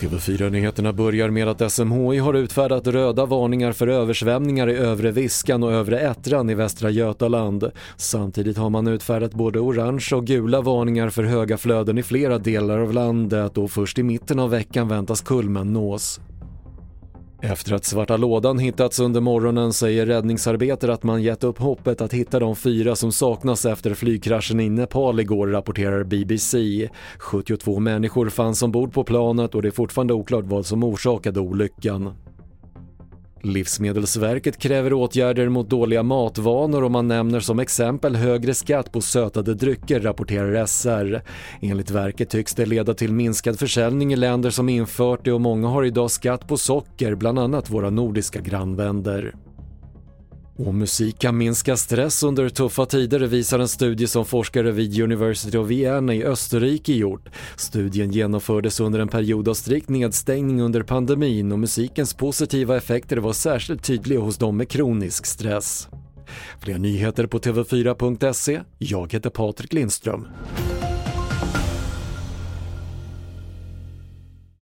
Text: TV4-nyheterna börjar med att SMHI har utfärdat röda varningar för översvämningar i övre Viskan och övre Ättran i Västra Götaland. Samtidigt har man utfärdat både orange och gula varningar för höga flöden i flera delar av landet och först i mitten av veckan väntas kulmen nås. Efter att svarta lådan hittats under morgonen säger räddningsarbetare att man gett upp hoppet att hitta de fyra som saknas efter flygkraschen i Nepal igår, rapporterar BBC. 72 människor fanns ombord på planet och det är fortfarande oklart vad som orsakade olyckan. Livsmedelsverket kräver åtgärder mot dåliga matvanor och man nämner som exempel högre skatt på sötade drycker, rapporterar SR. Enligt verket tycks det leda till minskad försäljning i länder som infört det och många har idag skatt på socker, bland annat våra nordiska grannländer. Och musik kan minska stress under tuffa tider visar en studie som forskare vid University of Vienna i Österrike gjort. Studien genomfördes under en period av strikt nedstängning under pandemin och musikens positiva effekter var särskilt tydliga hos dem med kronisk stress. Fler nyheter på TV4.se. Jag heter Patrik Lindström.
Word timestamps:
TV4-nyheterna 0.00 0.92
börjar 0.92 1.30
med 1.30 1.48
att 1.48 1.72
SMHI 1.72 2.18
har 2.18 2.34
utfärdat 2.34 2.86
röda 2.86 3.26
varningar 3.26 3.72
för 3.72 3.88
översvämningar 3.88 4.70
i 4.70 4.76
övre 4.76 5.10
Viskan 5.10 5.62
och 5.62 5.72
övre 5.72 6.00
Ättran 6.00 6.50
i 6.50 6.54
Västra 6.54 6.90
Götaland. 6.90 7.70
Samtidigt 7.96 8.56
har 8.56 8.70
man 8.70 8.86
utfärdat 8.86 9.34
både 9.34 9.60
orange 9.60 10.08
och 10.12 10.26
gula 10.26 10.60
varningar 10.60 11.10
för 11.10 11.22
höga 11.22 11.58
flöden 11.58 11.98
i 11.98 12.02
flera 12.02 12.38
delar 12.38 12.78
av 12.78 12.92
landet 12.92 13.58
och 13.58 13.70
först 13.70 13.98
i 13.98 14.02
mitten 14.02 14.38
av 14.38 14.50
veckan 14.50 14.88
väntas 14.88 15.20
kulmen 15.20 15.72
nås. 15.72 16.20
Efter 17.50 17.74
att 17.74 17.84
svarta 17.84 18.16
lådan 18.16 18.58
hittats 18.58 19.00
under 19.00 19.20
morgonen 19.20 19.72
säger 19.72 20.06
räddningsarbetare 20.06 20.92
att 20.92 21.02
man 21.02 21.22
gett 21.22 21.44
upp 21.44 21.58
hoppet 21.58 22.00
att 22.00 22.12
hitta 22.12 22.38
de 22.38 22.56
fyra 22.56 22.96
som 22.96 23.12
saknas 23.12 23.66
efter 23.66 23.94
flygkraschen 23.94 24.60
i 24.60 24.68
Nepal 24.68 25.20
igår, 25.20 25.46
rapporterar 25.46 26.04
BBC. 26.04 26.88
72 27.18 27.78
människor 27.78 28.28
fanns 28.28 28.62
ombord 28.62 28.92
på 28.92 29.04
planet 29.04 29.54
och 29.54 29.62
det 29.62 29.68
är 29.68 29.72
fortfarande 29.72 30.14
oklart 30.14 30.44
vad 30.44 30.66
som 30.66 30.84
orsakade 30.84 31.40
olyckan. 31.40 32.12
Livsmedelsverket 33.52 34.58
kräver 34.58 34.92
åtgärder 34.92 35.48
mot 35.48 35.70
dåliga 35.70 36.02
matvanor 36.02 36.84
och 36.84 36.90
man 36.90 37.08
nämner 37.08 37.40
som 37.40 37.58
exempel 37.58 38.16
högre 38.16 38.54
skatt 38.54 38.92
på 38.92 39.00
sötade 39.00 39.54
drycker, 39.54 40.00
rapporterar 40.00 40.66
SR. 40.66 41.22
Enligt 41.60 41.90
verket 41.90 42.30
tycks 42.30 42.54
det 42.54 42.66
leda 42.66 42.94
till 42.94 43.12
minskad 43.12 43.58
försäljning 43.58 44.12
i 44.12 44.16
länder 44.16 44.50
som 44.50 44.68
infört 44.68 45.24
det 45.24 45.32
och 45.32 45.40
många 45.40 45.68
har 45.68 45.84
idag 45.84 46.10
skatt 46.10 46.48
på 46.48 46.56
socker, 46.56 47.14
bland 47.14 47.38
annat 47.38 47.70
våra 47.70 47.90
nordiska 47.90 48.40
grannländer. 48.40 49.34
Och 50.58 50.74
musik 50.74 51.18
kan 51.18 51.38
minska 51.38 51.76
stress 51.76 52.22
under 52.22 52.48
tuffa 52.48 52.86
tider 52.86 53.20
visar 53.20 53.58
en 53.58 53.68
studie 53.68 54.06
som 54.06 54.24
forskare 54.24 54.72
vid 54.72 55.00
University 55.00 55.58
of 55.58 55.68
Vienna 55.68 56.14
i 56.14 56.24
Österrike 56.24 56.92
gjort. 56.92 57.28
Studien 57.56 58.10
genomfördes 58.10 58.80
under 58.80 59.00
en 59.00 59.08
period 59.08 59.48
av 59.48 59.54
strikt 59.54 59.88
nedstängning 59.88 60.60
under 60.60 60.82
pandemin 60.82 61.52
och 61.52 61.58
musikens 61.58 62.14
positiva 62.14 62.76
effekter 62.76 63.16
var 63.16 63.32
särskilt 63.32 63.82
tydliga 63.82 64.20
hos 64.20 64.36
dem 64.36 64.56
med 64.56 64.68
kronisk 64.68 65.26
stress. 65.26 65.88
Fler 66.60 66.78
nyheter 66.78 67.26
på 67.26 67.38
TV4.se. 67.38 68.60
Jag 68.78 69.12
heter 69.12 69.30
Patrik 69.30 69.72
Lindström. 69.72 70.26